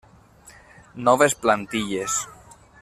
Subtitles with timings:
[1.09, 2.19] Noves plantilles.